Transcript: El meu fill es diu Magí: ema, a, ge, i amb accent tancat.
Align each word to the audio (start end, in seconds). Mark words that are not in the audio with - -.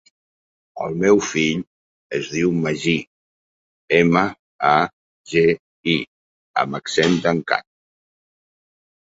El 0.85 0.93
meu 1.01 1.19
fill 1.31 1.59
es 2.19 2.29
diu 2.37 2.53
Magí: 2.63 2.95
ema, 3.99 4.23
a, 4.71 4.73
ge, 5.35 5.45
i 5.95 5.99
amb 6.65 6.81
accent 6.83 7.21
tancat. 7.29 7.69